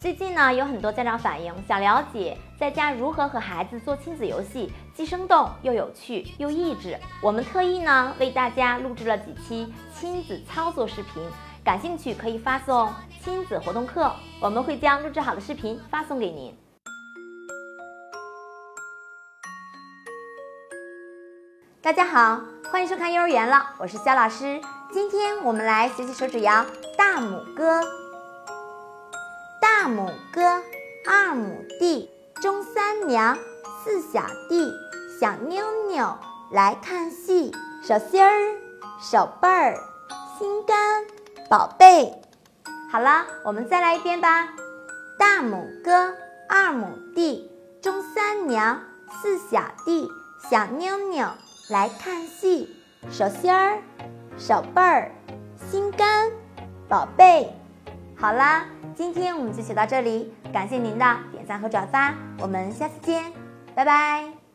[0.00, 6.96] 最近呢，有很多家长反映想了解在家如何和孩子做亲子游戏，既生动又有趣又益智。
[7.20, 11.28] 我们特意呢为大家录制了几期亲子操作视频，
[11.64, 16.56] 感兴趣可以发送“亲子活动课”，我们会将录制好的视频发送给您。
[21.82, 22.40] 大家好，
[22.70, 24.60] 欢迎收看幼儿园了，我是肖老师。
[24.92, 26.52] 今天我们来学习手指谣
[26.96, 27.80] 《大拇哥》。
[29.88, 30.42] 大拇哥，
[31.06, 32.10] 二亩地，
[32.42, 33.38] 种三娘，
[33.82, 34.70] 四小弟，
[35.18, 36.14] 小妞妞
[36.50, 37.50] 来看戏，
[37.82, 38.28] 手心儿，
[39.00, 39.80] 手背儿，
[40.38, 41.06] 心肝，
[41.48, 42.12] 宝贝。
[42.92, 44.50] 好了，我们再来一遍吧。
[45.18, 46.12] 大拇哥，
[46.50, 48.82] 二亩地，种三娘，
[49.22, 50.06] 四小弟，
[50.50, 51.26] 小妞妞
[51.70, 52.76] 来看戏，
[53.10, 53.78] 手心儿，
[54.36, 55.12] 手背儿，
[55.70, 56.30] 心肝，
[56.90, 57.50] 宝贝。
[58.20, 58.64] 好啦，
[58.96, 63.32] 今天我们就学到这里，感谢您的点赞和转发，我们下次见，
[63.76, 64.47] 拜拜。